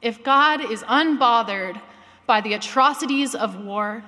If 0.02 0.24
God 0.24 0.72
is 0.72 0.82
unbothered 0.84 1.82
by 2.26 2.40
the 2.40 2.54
atrocities 2.54 3.36
of 3.36 3.66
war, 3.66 4.04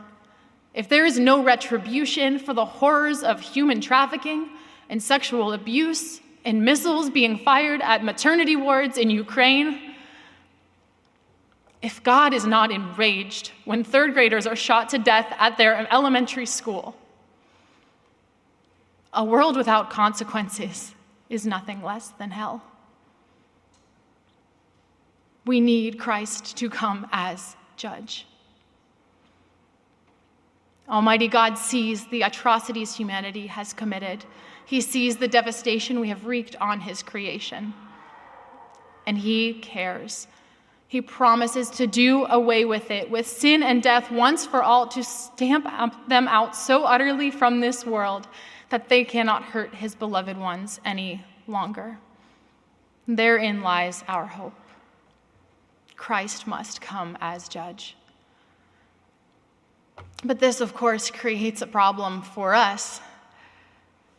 if 0.73 0.87
there 0.87 1.05
is 1.05 1.19
no 1.19 1.43
retribution 1.43 2.39
for 2.39 2.53
the 2.53 2.65
horrors 2.65 3.23
of 3.23 3.41
human 3.41 3.81
trafficking 3.81 4.49
and 4.89 5.01
sexual 5.01 5.53
abuse 5.53 6.21
and 6.45 6.63
missiles 6.63 7.09
being 7.09 7.37
fired 7.37 7.81
at 7.81 8.03
maternity 8.03 8.55
wards 8.55 8.97
in 8.97 9.09
Ukraine, 9.09 9.95
if 11.81 12.01
God 12.03 12.33
is 12.33 12.45
not 12.45 12.71
enraged 12.71 13.51
when 13.65 13.83
third 13.83 14.13
graders 14.13 14.47
are 14.47 14.55
shot 14.55 14.89
to 14.89 14.97
death 14.97 15.33
at 15.37 15.57
their 15.57 15.87
elementary 15.91 16.45
school, 16.45 16.95
a 19.13 19.25
world 19.25 19.57
without 19.57 19.89
consequences 19.89 20.93
is 21.29 21.45
nothing 21.45 21.81
less 21.81 22.09
than 22.09 22.31
hell. 22.31 22.61
We 25.45 25.59
need 25.59 25.99
Christ 25.99 26.55
to 26.57 26.69
come 26.69 27.07
as 27.11 27.55
judge. 27.75 28.27
Almighty 30.91 31.29
God 31.29 31.57
sees 31.57 32.05
the 32.07 32.23
atrocities 32.23 32.95
humanity 32.95 33.47
has 33.47 33.71
committed. 33.71 34.25
He 34.65 34.81
sees 34.81 35.17
the 35.17 35.27
devastation 35.27 36.01
we 36.01 36.09
have 36.09 36.25
wreaked 36.25 36.57
on 36.57 36.81
his 36.81 37.01
creation. 37.01 37.73
And 39.07 39.17
he 39.17 39.53
cares. 39.53 40.27
He 40.89 41.01
promises 41.01 41.69
to 41.71 41.87
do 41.87 42.25
away 42.25 42.65
with 42.65 42.91
it, 42.91 43.09
with 43.09 43.25
sin 43.25 43.63
and 43.63 43.81
death 43.81 44.11
once 44.11 44.45
for 44.45 44.61
all, 44.61 44.85
to 44.89 45.01
stamp 45.01 45.65
them 46.09 46.27
out 46.27 46.57
so 46.57 46.83
utterly 46.83 47.31
from 47.31 47.61
this 47.61 47.85
world 47.85 48.27
that 48.67 48.89
they 48.89 49.05
cannot 49.05 49.43
hurt 49.43 49.73
his 49.75 49.95
beloved 49.95 50.37
ones 50.37 50.81
any 50.83 51.23
longer. 51.47 51.97
Therein 53.07 53.61
lies 53.61 54.03
our 54.09 54.25
hope. 54.25 54.59
Christ 55.95 56.45
must 56.45 56.81
come 56.81 57.17
as 57.21 57.47
judge. 57.47 57.95
But 60.23 60.39
this, 60.39 60.61
of 60.61 60.73
course, 60.73 61.09
creates 61.09 61.61
a 61.61 61.67
problem 61.67 62.21
for 62.21 62.53
us. 62.53 63.01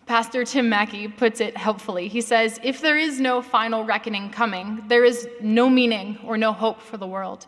Pastor 0.06 0.44
Tim 0.44 0.68
Mackie 0.68 1.06
puts 1.06 1.40
it 1.40 1.56
helpfully. 1.56 2.08
He 2.08 2.20
says, 2.20 2.58
If 2.62 2.80
there 2.80 2.98
is 2.98 3.20
no 3.20 3.40
final 3.40 3.84
reckoning 3.84 4.30
coming, 4.30 4.82
there 4.88 5.04
is 5.04 5.28
no 5.40 5.70
meaning 5.70 6.18
or 6.24 6.36
no 6.36 6.52
hope 6.52 6.80
for 6.80 6.96
the 6.96 7.06
world. 7.06 7.46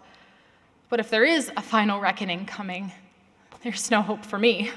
But 0.88 1.00
if 1.00 1.10
there 1.10 1.24
is 1.24 1.50
a 1.56 1.62
final 1.62 2.00
reckoning 2.00 2.46
coming, 2.46 2.92
there's 3.62 3.90
no 3.90 4.02
hope 4.02 4.24
for 4.24 4.38
me. 4.38 4.70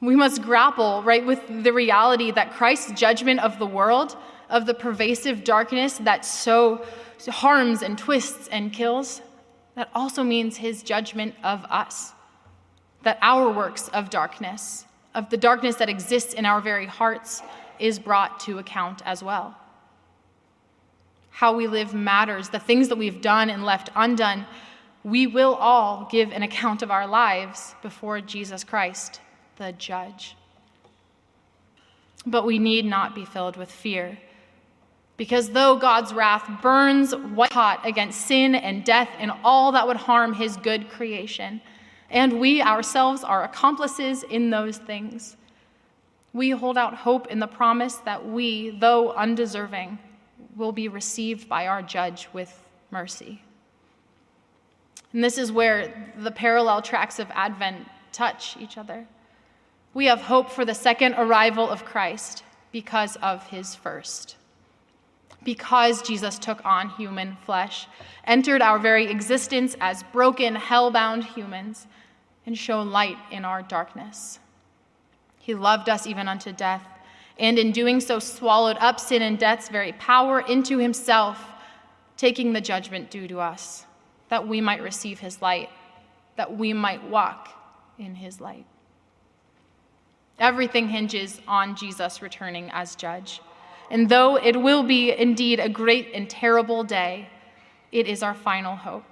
We 0.00 0.14
must 0.14 0.42
grapple, 0.42 1.02
right, 1.02 1.24
with 1.24 1.40
the 1.64 1.72
reality 1.72 2.30
that 2.32 2.52
Christ's 2.52 2.92
judgment 2.92 3.40
of 3.40 3.58
the 3.58 3.66
world, 3.66 4.16
of 4.50 4.66
the 4.66 4.74
pervasive 4.74 5.42
darkness 5.42 5.98
that 5.98 6.24
so 6.24 6.84
harms 7.26 7.82
and 7.82 7.96
twists 7.96 8.48
and 8.48 8.72
kills, 8.72 9.22
that 9.76 9.90
also 9.94 10.24
means 10.24 10.56
his 10.56 10.82
judgment 10.82 11.34
of 11.44 11.64
us. 11.66 12.12
That 13.02 13.18
our 13.22 13.50
works 13.50 13.88
of 13.88 14.10
darkness, 14.10 14.84
of 15.14 15.30
the 15.30 15.36
darkness 15.36 15.76
that 15.76 15.88
exists 15.88 16.34
in 16.34 16.44
our 16.44 16.60
very 16.60 16.86
hearts, 16.86 17.42
is 17.78 17.98
brought 17.98 18.40
to 18.40 18.58
account 18.58 19.02
as 19.04 19.22
well. 19.22 19.56
How 21.30 21.54
we 21.54 21.66
live 21.66 21.94
matters. 21.94 22.48
The 22.48 22.58
things 22.58 22.88
that 22.88 22.96
we've 22.96 23.20
done 23.20 23.50
and 23.50 23.64
left 23.64 23.90
undone, 23.94 24.46
we 25.04 25.26
will 25.26 25.54
all 25.54 26.08
give 26.10 26.32
an 26.32 26.42
account 26.42 26.82
of 26.82 26.90
our 26.90 27.06
lives 27.06 27.74
before 27.82 28.20
Jesus 28.22 28.64
Christ 28.64 29.20
the 29.56 29.72
judge. 29.72 30.36
But 32.24 32.46
we 32.46 32.58
need 32.58 32.86
not 32.86 33.14
be 33.14 33.26
filled 33.26 33.56
with 33.56 33.70
fear. 33.70 34.18
Because 35.16 35.50
though 35.50 35.76
God's 35.76 36.12
wrath 36.12 36.48
burns 36.60 37.14
white 37.14 37.52
hot 37.52 37.86
against 37.86 38.26
sin 38.26 38.54
and 38.54 38.84
death 38.84 39.08
and 39.18 39.32
all 39.42 39.72
that 39.72 39.86
would 39.86 39.96
harm 39.96 40.34
his 40.34 40.56
good 40.56 40.90
creation, 40.90 41.60
and 42.10 42.38
we 42.38 42.60
ourselves 42.60 43.24
are 43.24 43.44
accomplices 43.44 44.22
in 44.22 44.50
those 44.50 44.78
things, 44.78 45.36
we 46.32 46.50
hold 46.50 46.76
out 46.76 46.94
hope 46.94 47.28
in 47.28 47.38
the 47.38 47.46
promise 47.46 47.96
that 47.96 48.28
we, 48.28 48.70
though 48.70 49.12
undeserving, 49.12 49.98
will 50.54 50.72
be 50.72 50.88
received 50.88 51.48
by 51.48 51.66
our 51.66 51.80
judge 51.80 52.28
with 52.34 52.68
mercy. 52.90 53.42
And 55.12 55.24
this 55.24 55.38
is 55.38 55.50
where 55.50 56.12
the 56.18 56.30
parallel 56.30 56.82
tracks 56.82 57.18
of 57.18 57.30
Advent 57.30 57.88
touch 58.12 58.56
each 58.60 58.76
other. 58.76 59.06
We 59.94 60.06
have 60.06 60.20
hope 60.20 60.50
for 60.50 60.66
the 60.66 60.74
second 60.74 61.14
arrival 61.14 61.68
of 61.70 61.86
Christ 61.86 62.42
because 62.70 63.16
of 63.16 63.46
his 63.46 63.74
first. 63.74 64.36
Because 65.46 66.02
Jesus 66.02 66.40
took 66.40 66.60
on 66.66 66.88
human 66.90 67.36
flesh, 67.46 67.86
entered 68.24 68.60
our 68.60 68.80
very 68.80 69.06
existence 69.06 69.76
as 69.80 70.02
broken, 70.12 70.56
hell-bound 70.56 71.22
humans, 71.22 71.86
and 72.46 72.58
shone 72.58 72.90
light 72.90 73.16
in 73.30 73.44
our 73.44 73.62
darkness. 73.62 74.40
He 75.38 75.54
loved 75.54 75.88
us 75.88 76.04
even 76.04 76.26
unto 76.26 76.50
death, 76.50 76.82
and 77.38 77.60
in 77.60 77.70
doing 77.70 78.00
so 78.00 78.18
swallowed 78.18 78.76
up 78.80 78.98
sin 78.98 79.22
and 79.22 79.38
death's 79.38 79.68
very 79.68 79.92
power 79.92 80.40
into 80.40 80.78
himself, 80.78 81.40
taking 82.16 82.52
the 82.52 82.60
judgment 82.60 83.08
due 83.08 83.28
to 83.28 83.38
us, 83.38 83.86
that 84.30 84.48
we 84.48 84.60
might 84.60 84.82
receive 84.82 85.20
his 85.20 85.40
light, 85.40 85.70
that 86.34 86.56
we 86.56 86.72
might 86.72 87.08
walk 87.08 87.50
in 88.00 88.16
his 88.16 88.40
light. 88.40 88.66
Everything 90.40 90.88
hinges 90.88 91.40
on 91.46 91.76
Jesus 91.76 92.20
returning 92.20 92.68
as 92.72 92.96
judge. 92.96 93.40
And 93.90 94.08
though 94.08 94.36
it 94.36 94.60
will 94.60 94.82
be 94.82 95.12
indeed 95.12 95.60
a 95.60 95.68
great 95.68 96.10
and 96.12 96.28
terrible 96.28 96.84
day, 96.84 97.28
it 97.92 98.06
is 98.06 98.22
our 98.22 98.34
final 98.34 98.76
hope. 98.76 99.04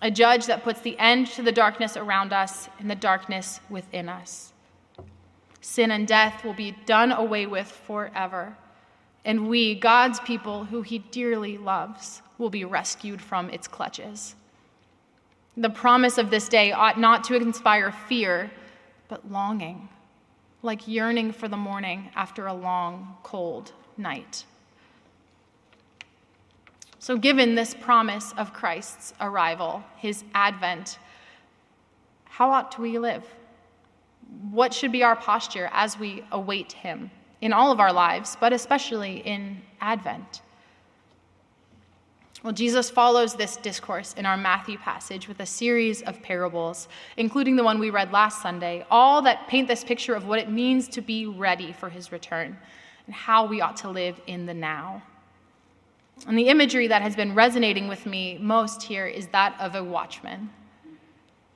A 0.00 0.10
judge 0.10 0.46
that 0.46 0.64
puts 0.64 0.80
the 0.80 0.98
end 0.98 1.26
to 1.28 1.42
the 1.42 1.52
darkness 1.52 1.96
around 1.96 2.32
us 2.32 2.68
and 2.78 2.90
the 2.90 2.94
darkness 2.94 3.60
within 3.68 4.08
us. 4.08 4.52
Sin 5.60 5.90
and 5.90 6.06
death 6.06 6.44
will 6.44 6.54
be 6.54 6.76
done 6.86 7.12
away 7.12 7.46
with 7.46 7.70
forever. 7.70 8.56
And 9.24 9.48
we, 9.48 9.74
God's 9.74 10.20
people 10.20 10.64
who 10.64 10.82
he 10.82 10.98
dearly 10.98 11.58
loves, 11.58 12.22
will 12.38 12.50
be 12.50 12.64
rescued 12.64 13.20
from 13.20 13.50
its 13.50 13.66
clutches. 13.66 14.36
The 15.56 15.70
promise 15.70 16.18
of 16.18 16.30
this 16.30 16.48
day 16.48 16.70
ought 16.70 17.00
not 17.00 17.24
to 17.24 17.34
inspire 17.34 17.90
fear 17.90 18.50
but 19.08 19.30
longing, 19.30 19.88
like 20.62 20.88
yearning 20.88 21.32
for 21.32 21.48
the 21.48 21.56
morning 21.56 22.10
after 22.14 22.46
a 22.46 22.54
long, 22.54 23.16
cold 23.22 23.72
night. 23.96 24.44
So, 26.98 27.16
given 27.16 27.54
this 27.54 27.74
promise 27.74 28.32
of 28.36 28.52
Christ's 28.52 29.14
arrival, 29.20 29.84
his 29.96 30.24
advent, 30.34 30.98
how 32.24 32.50
ought 32.50 32.78
we 32.82 32.98
live? 32.98 33.24
What 34.50 34.74
should 34.74 34.92
be 34.92 35.02
our 35.02 35.16
posture 35.16 35.70
as 35.72 35.98
we 35.98 36.24
await 36.32 36.72
him 36.72 37.10
in 37.40 37.52
all 37.52 37.72
of 37.72 37.80
our 37.80 37.92
lives, 37.92 38.36
but 38.40 38.52
especially 38.52 39.18
in 39.18 39.62
Advent? 39.80 40.42
Well, 42.44 42.52
Jesus 42.52 42.88
follows 42.88 43.34
this 43.34 43.56
discourse 43.56 44.14
in 44.14 44.24
our 44.24 44.36
Matthew 44.36 44.78
passage 44.78 45.26
with 45.26 45.40
a 45.40 45.46
series 45.46 46.02
of 46.02 46.22
parables, 46.22 46.86
including 47.16 47.56
the 47.56 47.64
one 47.64 47.80
we 47.80 47.90
read 47.90 48.12
last 48.12 48.40
Sunday, 48.40 48.86
all 48.92 49.22
that 49.22 49.48
paint 49.48 49.66
this 49.66 49.82
picture 49.82 50.14
of 50.14 50.28
what 50.28 50.38
it 50.38 50.48
means 50.48 50.86
to 50.90 51.00
be 51.00 51.26
ready 51.26 51.72
for 51.72 51.88
his 51.88 52.12
return 52.12 52.56
and 53.06 53.14
how 53.14 53.44
we 53.44 53.60
ought 53.60 53.76
to 53.78 53.88
live 53.88 54.20
in 54.28 54.46
the 54.46 54.54
now. 54.54 55.02
And 56.28 56.38
the 56.38 56.48
imagery 56.48 56.86
that 56.86 57.02
has 57.02 57.16
been 57.16 57.34
resonating 57.34 57.88
with 57.88 58.06
me 58.06 58.38
most 58.40 58.84
here 58.84 59.06
is 59.06 59.26
that 59.28 59.56
of 59.58 59.74
a 59.74 59.82
watchman. 59.82 60.48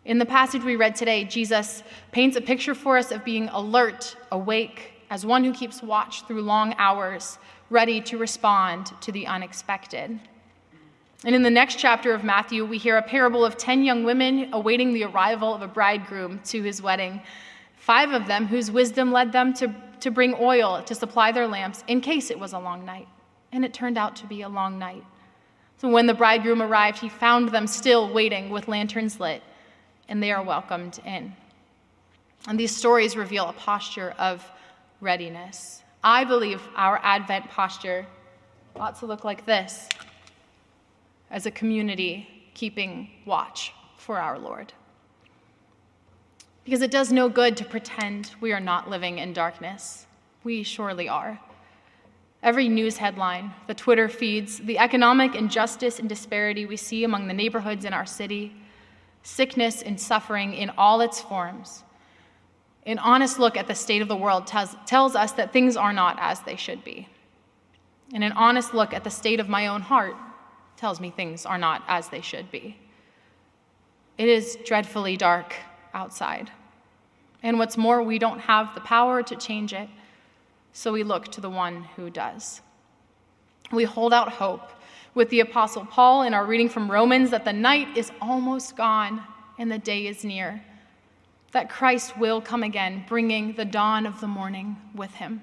In 0.05 0.19
the 0.19 0.27
passage 0.27 0.65
we 0.65 0.75
read 0.75 0.97
today, 0.97 1.23
Jesus 1.23 1.85
paints 2.11 2.37
a 2.37 2.41
picture 2.41 2.75
for 2.75 2.99
us 2.99 3.12
of 3.12 3.25
being 3.25 3.49
alert, 3.51 4.17
awake, 4.33 4.95
as 5.11 5.25
one 5.25 5.45
who 5.45 5.53
keeps 5.53 5.81
watch 5.81 6.27
through 6.27 6.43
long 6.43 6.75
hours, 6.77 7.39
ready 7.71 8.01
to 8.01 8.19
respond 8.19 8.93
to 9.01 9.12
the 9.12 9.29
unexpected. 9.29 10.19
And 11.25 11.37
in 11.37 11.43
the 11.43 11.50
next 11.50 11.79
chapter 11.79 12.14
of 12.14 12.25
Matthew, 12.25 12.64
we 12.64 12.79
hear 12.79 12.97
a 12.97 13.02
parable 13.02 13.45
of 13.45 13.57
10 13.57 13.85
young 13.85 14.02
women 14.02 14.49
awaiting 14.52 14.93
the 14.93 15.05
arrival 15.05 15.55
of 15.55 15.62
a 15.62 15.69
bridegroom 15.69 16.41
to 16.47 16.62
his 16.62 16.83
wedding. 16.83 17.23
Five 17.76 18.11
of 18.11 18.26
them, 18.26 18.47
whose 18.47 18.71
wisdom 18.71 19.12
led 19.12 19.31
them 19.31 19.55
to, 19.55 19.73
to 20.00 20.11
bring 20.11 20.35
oil 20.41 20.83
to 20.83 20.95
supply 20.95 21.31
their 21.31 21.47
lamps 21.47 21.85
in 21.87 22.00
case 22.00 22.31
it 22.31 22.38
was 22.38 22.52
a 22.52 22.59
long 22.59 22.85
night. 22.85 23.07
And 23.52 23.64
it 23.64 23.73
turned 23.73 23.99
out 23.99 24.17
to 24.17 24.26
be 24.26 24.43
a 24.43 24.49
long 24.49 24.79
night. 24.79 25.05
So 25.79 25.88
when 25.88 26.07
the 26.07 26.14
bridegroom 26.14 26.61
arrived, 26.61 26.99
he 26.99 27.09
found 27.09 27.50
them 27.50 27.67
still 27.67 28.12
waiting 28.12 28.50
with 28.50 28.69
lanterns 28.69 29.21
lit, 29.21 29.43
and 30.09 30.23
they 30.23 30.33
are 30.33 30.43
welcomed 30.43 31.00
in. 31.05 31.35
And 32.49 32.59
these 32.59 32.75
stories 32.75 33.17
reveal 33.17 33.49
a 33.49 33.52
posture 33.52 34.14
of 34.19 34.49
readiness. 35.00 35.83
I 36.02 36.25
believe 36.25 36.61
our 36.75 36.99
Advent 37.02 37.49
posture 37.50 38.07
ought 38.76 38.99
to 39.00 39.07
look 39.07 39.25
like 39.25 39.47
this 39.47 39.88
as 41.33 41.47
a 41.47 41.51
community 41.51 42.29
keeping 42.55 43.11
watch 43.25 43.73
for 43.97 44.19
our 44.19 44.39
Lord. 44.39 44.73
Because 46.65 46.83
it 46.83 46.91
does 46.91 47.11
no 47.11 47.29
good 47.29 47.57
to 47.57 47.65
pretend 47.65 48.31
we 48.41 48.53
are 48.53 48.61
not 48.61 48.89
living 48.89 49.19
in 49.19 49.33
darkness. 49.33 50.07
We 50.45 50.62
surely 50.62 51.09
are. 51.09 51.41
Every 52.43 52.69
news 52.69 52.99
headline, 52.99 53.53
the 53.67 53.75
Twitter 53.75 54.09
feeds, 54.09 54.59
the 54.59 54.79
economic 54.79 55.35
injustice 55.35 55.99
and 55.99 56.09
disparity 56.09 56.67
we 56.67 56.77
see 56.77 57.03
among 57.03 57.27
the 57.27 57.35
neighborhoods 57.35 57.85
in 57.85 57.93
our 57.93 58.07
city, 58.07 58.55
sickness 59.23 59.83
and 59.83 59.99
suffering 59.99 60.53
in 60.53 60.71
all 60.71 61.01
its 61.01 61.21
forms, 61.21 61.83
an 62.85 62.99
honest 62.99 63.39
look 63.39 63.57
at 63.57 63.69
the 63.69 63.75
state 63.75 64.03
of 64.03 64.09
the 64.09 64.17
world 64.17 64.47
tells, 64.47 64.77
tells 64.87 65.15
us 65.15 65.33
that 65.33 65.53
things 65.53 65.77
are 65.77 65.93
not 65.93 66.17
as 66.21 66.41
they 66.41 66.57
should 66.57 66.83
be. 66.83 67.09
And 68.12 68.25
an 68.25 68.33
honest 68.33 68.75
look 68.75 68.93
at 68.93 69.05
the 69.05 69.11
state 69.11 69.39
of 69.41 69.49
my 69.49 69.69
own 69.69 69.83
heart 69.83 70.17
tells 70.83 70.99
me 70.99 71.11
things 71.11 71.47
are 71.47 71.59
not 71.59 71.85
as 71.87 72.09
they 72.09 72.21
should 72.21 72.51
be. 72.51 72.77
It 74.19 74.29
is 74.29 74.59
dreadfully 74.65 75.17
dark 75.17 75.55
outside. 75.95 76.51
And 77.41 77.57
what's 77.57 77.77
more, 77.77 78.03
we 78.03 78.19
don't 78.19 78.41
have 78.41 78.75
the 78.75 78.81
power 78.81 79.23
to 79.23 79.37
change 79.37 79.73
it, 79.73 79.89
so 80.73 80.93
we 80.93 81.05
look 81.05 81.29
to 81.29 81.41
the 81.41 81.49
one 81.49 81.85
who 81.95 82.11
does. 82.11 82.62
We 83.71 83.85
hold 83.85 84.12
out 84.12 84.33
hope 84.33 84.73
with 85.15 85.31
the 85.31 85.39
Apostle 85.39 85.87
Paul 85.87 86.25
in 86.25 86.35
our 86.35 86.45
reading 86.45 86.69
from 86.69 86.91
Romans 86.91 87.31
that 87.31 87.45
the 87.45 87.53
night 87.53 87.97
is 87.97 88.11
almost 88.21 88.75
gone 88.75 89.23
and 89.61 89.71
the 89.71 89.79
day 89.79 90.09
is 90.09 90.25
near, 90.25 90.65
that 91.53 91.71
Christ 91.71 92.19
will 92.19 92.41
come 92.41 92.65
again, 92.65 93.05
bringing 93.09 93.53
the 93.53 93.65
dawn 93.65 94.05
of 94.05 94.21
the 94.21 94.27
morning 94.27 94.77
with 94.97 95.15
him. 95.15 95.43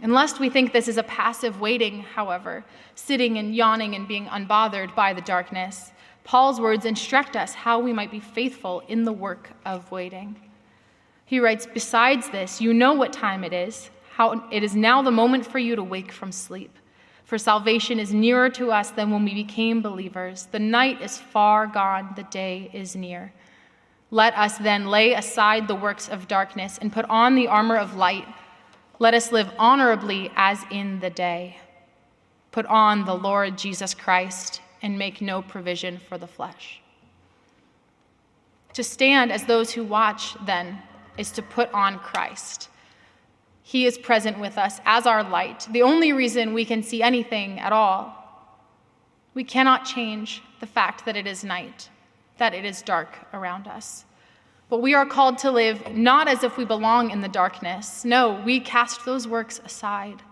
Unless 0.00 0.40
we 0.40 0.48
think 0.48 0.72
this 0.72 0.88
is 0.88 0.96
a 0.96 1.02
passive 1.02 1.60
waiting, 1.60 2.00
however, 2.00 2.64
sitting 2.94 3.38
and 3.38 3.54
yawning 3.54 3.94
and 3.94 4.08
being 4.08 4.26
unbothered 4.26 4.94
by 4.94 5.12
the 5.12 5.20
darkness, 5.20 5.92
Paul's 6.24 6.60
words 6.60 6.86
instruct 6.86 7.36
us 7.36 7.52
how 7.52 7.78
we 7.78 7.92
might 7.92 8.10
be 8.10 8.20
faithful 8.20 8.82
in 8.88 9.04
the 9.04 9.12
work 9.12 9.50
of 9.66 9.90
waiting. 9.90 10.36
He 11.26 11.40
writes, 11.40 11.66
Besides 11.66 12.30
this, 12.30 12.60
you 12.60 12.72
know 12.72 12.94
what 12.94 13.12
time 13.12 13.44
it 13.44 13.52
is, 13.52 13.90
how 14.14 14.48
it 14.50 14.62
is 14.62 14.74
now 14.76 15.02
the 15.02 15.10
moment 15.10 15.46
for 15.46 15.58
you 15.58 15.76
to 15.76 15.82
wake 15.82 16.12
from 16.12 16.32
sleep. 16.32 16.78
For 17.24 17.38
salvation 17.38 17.98
is 17.98 18.12
nearer 18.12 18.50
to 18.50 18.70
us 18.70 18.90
than 18.90 19.10
when 19.10 19.24
we 19.24 19.34
became 19.34 19.80
believers. 19.80 20.48
The 20.52 20.58
night 20.58 21.00
is 21.00 21.18
far 21.18 21.66
gone, 21.66 22.12
the 22.16 22.24
day 22.24 22.70
is 22.72 22.94
near. 22.94 23.32
Let 24.10 24.36
us 24.36 24.58
then 24.58 24.88
lay 24.88 25.14
aside 25.14 25.66
the 25.66 25.74
works 25.74 26.08
of 26.08 26.28
darkness 26.28 26.78
and 26.78 26.92
put 26.92 27.06
on 27.06 27.34
the 27.34 27.48
armor 27.48 27.78
of 27.78 27.96
light 27.96 28.26
let 29.02 29.14
us 29.14 29.32
live 29.32 29.50
honorably 29.58 30.30
as 30.36 30.64
in 30.70 31.00
the 31.00 31.10
day. 31.10 31.56
Put 32.52 32.66
on 32.66 33.04
the 33.04 33.16
Lord 33.16 33.58
Jesus 33.58 33.94
Christ 33.94 34.60
and 34.80 34.96
make 34.96 35.20
no 35.20 35.42
provision 35.42 35.98
for 36.08 36.18
the 36.18 36.28
flesh. 36.28 36.80
To 38.74 38.84
stand 38.84 39.32
as 39.32 39.42
those 39.46 39.72
who 39.72 39.82
watch, 39.82 40.36
then, 40.46 40.78
is 41.18 41.32
to 41.32 41.42
put 41.42 41.68
on 41.74 41.98
Christ. 41.98 42.68
He 43.64 43.86
is 43.86 43.98
present 43.98 44.38
with 44.38 44.56
us 44.56 44.80
as 44.84 45.04
our 45.04 45.24
light, 45.24 45.66
the 45.72 45.82
only 45.82 46.12
reason 46.12 46.54
we 46.54 46.64
can 46.64 46.84
see 46.84 47.02
anything 47.02 47.58
at 47.58 47.72
all. 47.72 48.14
We 49.34 49.42
cannot 49.42 49.84
change 49.84 50.44
the 50.60 50.66
fact 50.68 51.06
that 51.06 51.16
it 51.16 51.26
is 51.26 51.42
night, 51.42 51.88
that 52.38 52.54
it 52.54 52.64
is 52.64 52.82
dark 52.82 53.18
around 53.34 53.66
us. 53.66 54.04
But 54.72 54.80
we 54.80 54.94
are 54.94 55.04
called 55.04 55.36
to 55.40 55.50
live 55.50 55.94
not 55.94 56.28
as 56.28 56.42
if 56.42 56.56
we 56.56 56.64
belong 56.64 57.10
in 57.10 57.20
the 57.20 57.28
darkness. 57.28 58.06
No, 58.06 58.40
we 58.42 58.58
cast 58.58 59.04
those 59.04 59.28
works 59.28 59.60
aside. 59.62 60.22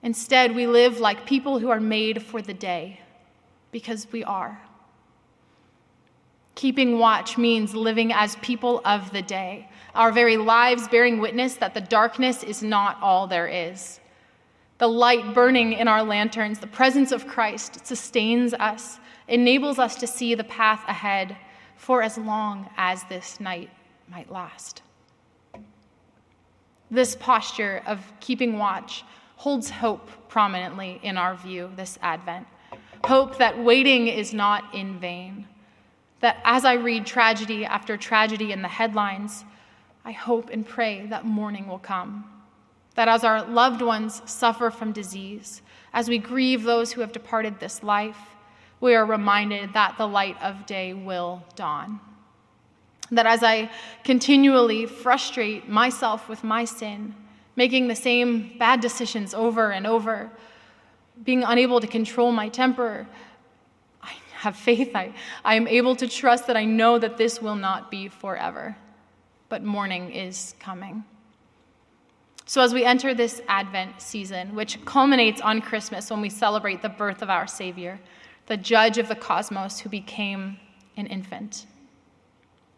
Instead, 0.00 0.54
we 0.54 0.68
live 0.68 1.00
like 1.00 1.26
people 1.26 1.58
who 1.58 1.68
are 1.68 1.80
made 1.80 2.22
for 2.22 2.40
the 2.40 2.54
day, 2.54 3.00
because 3.72 4.06
we 4.12 4.22
are. 4.22 4.62
Keeping 6.54 7.00
watch 7.00 7.36
means 7.36 7.74
living 7.74 8.12
as 8.12 8.36
people 8.36 8.80
of 8.84 9.10
the 9.10 9.22
day, 9.22 9.68
our 9.92 10.12
very 10.12 10.36
lives 10.36 10.86
bearing 10.86 11.18
witness 11.18 11.54
that 11.54 11.74
the 11.74 11.80
darkness 11.80 12.44
is 12.44 12.62
not 12.62 12.96
all 13.02 13.26
there 13.26 13.48
is. 13.48 13.98
The 14.78 14.88
light 14.88 15.34
burning 15.34 15.72
in 15.72 15.88
our 15.88 16.04
lanterns, 16.04 16.60
the 16.60 16.68
presence 16.68 17.10
of 17.10 17.26
Christ 17.26 17.84
sustains 17.84 18.54
us, 18.54 19.00
enables 19.26 19.80
us 19.80 19.96
to 19.96 20.06
see 20.06 20.36
the 20.36 20.44
path 20.44 20.84
ahead 20.86 21.36
for 21.78 22.02
as 22.02 22.18
long 22.18 22.68
as 22.76 23.04
this 23.04 23.40
night 23.40 23.70
might 24.10 24.30
last. 24.30 24.82
This 26.90 27.16
posture 27.16 27.82
of 27.86 28.00
keeping 28.20 28.58
watch 28.58 29.04
holds 29.36 29.70
hope 29.70 30.10
prominently 30.28 31.00
in 31.02 31.16
our 31.16 31.36
view 31.36 31.70
this 31.76 31.98
Advent. 32.02 32.46
Hope 33.04 33.38
that 33.38 33.62
waiting 33.62 34.08
is 34.08 34.34
not 34.34 34.74
in 34.74 34.98
vain. 34.98 35.46
That 36.20 36.38
as 36.44 36.64
I 36.64 36.74
read 36.74 37.06
tragedy 37.06 37.64
after 37.64 37.96
tragedy 37.96 38.50
in 38.50 38.60
the 38.62 38.68
headlines, 38.68 39.44
I 40.04 40.10
hope 40.10 40.50
and 40.50 40.66
pray 40.66 41.06
that 41.06 41.24
morning 41.24 41.68
will 41.68 41.78
come. 41.78 42.24
That 42.96 43.06
as 43.06 43.22
our 43.22 43.46
loved 43.46 43.82
ones 43.82 44.20
suffer 44.24 44.70
from 44.70 44.90
disease, 44.90 45.62
as 45.92 46.08
we 46.08 46.18
grieve 46.18 46.64
those 46.64 46.92
who 46.92 47.00
have 47.02 47.12
departed 47.12 47.60
this 47.60 47.84
life, 47.84 48.18
we 48.80 48.94
are 48.94 49.04
reminded 49.04 49.72
that 49.72 49.96
the 49.98 50.06
light 50.06 50.40
of 50.42 50.66
day 50.66 50.94
will 50.94 51.42
dawn. 51.56 52.00
That 53.10 53.26
as 53.26 53.42
I 53.42 53.70
continually 54.04 54.86
frustrate 54.86 55.68
myself 55.68 56.28
with 56.28 56.44
my 56.44 56.64
sin, 56.64 57.14
making 57.56 57.88
the 57.88 57.96
same 57.96 58.56
bad 58.58 58.80
decisions 58.80 59.34
over 59.34 59.70
and 59.72 59.86
over, 59.86 60.30
being 61.24 61.42
unable 61.42 61.80
to 61.80 61.86
control 61.86 62.30
my 62.30 62.48
temper, 62.48 63.06
I 64.02 64.12
have 64.34 64.56
faith. 64.56 64.94
I, 64.94 65.12
I 65.44 65.54
am 65.54 65.66
able 65.66 65.96
to 65.96 66.06
trust 66.06 66.46
that 66.46 66.56
I 66.56 66.64
know 66.64 66.98
that 66.98 67.16
this 67.16 67.42
will 67.42 67.56
not 67.56 67.90
be 67.90 68.08
forever, 68.08 68.76
but 69.48 69.64
morning 69.64 70.12
is 70.12 70.54
coming. 70.60 71.04
So, 72.46 72.62
as 72.62 72.72
we 72.72 72.84
enter 72.84 73.12
this 73.12 73.42
Advent 73.48 74.00
season, 74.00 74.54
which 74.54 74.82
culminates 74.86 75.40
on 75.40 75.60
Christmas 75.60 76.10
when 76.10 76.22
we 76.22 76.30
celebrate 76.30 76.80
the 76.80 76.88
birth 76.88 77.20
of 77.20 77.28
our 77.28 77.46
Savior, 77.46 77.98
the 78.48 78.56
judge 78.56 78.96
of 78.96 79.08
the 79.08 79.14
cosmos 79.14 79.78
who 79.78 79.90
became 79.90 80.58
an 80.96 81.06
infant. 81.06 81.66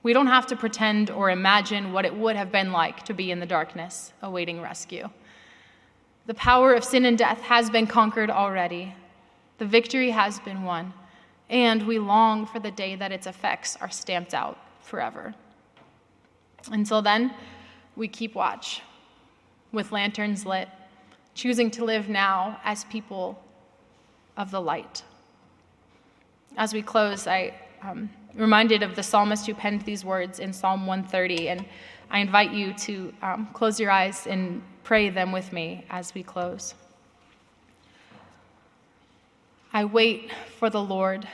We 0.03 0.13
don't 0.13 0.27
have 0.27 0.47
to 0.49 0.57
pretend 0.57 1.11
or 1.11 1.31
imagine 1.31 1.93
what 1.93 2.05
it 2.05 2.15
would 2.15 2.35
have 2.35 2.51
been 2.51 2.73
like 2.73 3.05
to 3.05 3.15
be 3.15 3.31
in 3.31 3.39
the 3.39 3.47
darkness 3.47 4.13
awaiting 4.21 4.61
rescue. 4.61 5.09
The 6.27 6.35
power 6.35 6.75
of 6.75 6.83
sin 6.83 7.05
and 7.05 7.17
death 7.17 7.41
has 7.43 7.71
been 7.71 7.87
conquered 7.87 8.31
already. 8.31 8.95
The 9.59 9.67
victory 9.67 10.11
has 10.11 10.41
been 10.41 10.65
won, 10.65 10.93
and 11.49 11.87
we 11.87 11.99
long 12.01 12.47
for 12.47 12.59
the 12.59 12.71
day 12.73 12.97
that 12.97 13.13
its 13.13 13.29
effects 13.29 13.77
are 13.81 13.91
stamped 13.91 14.35
out 14.35 14.59
forever. 14.81 15.35
Until 16.73 17.01
then, 17.01 17.33
we 17.95 18.09
keep 18.09 18.35
watch 18.35 18.83
with 19.71 19.93
lanterns 19.93 20.45
lit, 20.45 20.69
choosing 21.35 21.71
to 21.71 21.85
live 21.85 22.09
now 22.09 22.61
as 22.65 22.85
people 22.85 23.41
of 24.37 24.51
the 24.51 24.61
light. 24.61 25.05
As 26.61 26.75
we 26.75 26.83
close, 26.83 27.27
I 27.27 27.55
um, 27.81 28.11
reminded 28.35 28.83
of 28.83 28.95
the 28.95 29.03
psalmist 29.03 29.47
who 29.47 29.55
penned 29.55 29.81
these 29.87 30.05
words 30.05 30.41
in 30.41 30.53
Psalm 30.53 30.87
130, 30.87 31.49
and 31.49 31.65
I 32.11 32.19
invite 32.19 32.53
you 32.53 32.75
to 32.75 33.15
um, 33.23 33.49
close 33.55 33.81
your 33.81 33.91
eyes 33.91 34.27
and 34.27 34.61
pray 34.85 35.09
them 35.09 35.33
with 35.33 35.55
me 35.55 35.87
as 35.89 36.13
we 36.13 36.23
close. 36.23 36.75
I 39.73 39.87
wait 39.87 40.33
for 40.59 40.69
the 40.69 40.83
Lord, 40.83 41.27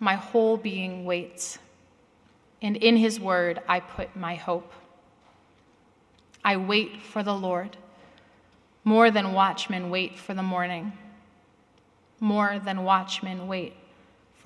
my 0.00 0.16
whole 0.16 0.56
being 0.56 1.04
waits, 1.04 1.60
and 2.60 2.76
in 2.76 2.96
his 2.96 3.20
word 3.20 3.62
I 3.68 3.78
put 3.78 4.16
my 4.16 4.34
hope. 4.34 4.72
I 6.44 6.56
wait 6.56 7.00
for 7.02 7.22
the 7.22 7.36
Lord, 7.36 7.76
more 8.82 9.12
than 9.12 9.32
watchmen 9.32 9.90
wait 9.90 10.18
for 10.18 10.34
the 10.34 10.42
morning, 10.42 10.92
more 12.18 12.58
than 12.58 12.82
watchmen 12.82 13.46
wait 13.46 13.74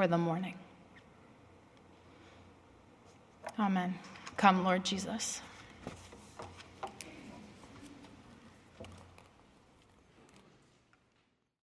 for 0.00 0.08
the 0.08 0.16
morning. 0.16 0.54
Amen. 3.58 3.98
Come, 4.38 4.64
Lord 4.64 4.82
Jesus. 4.82 5.42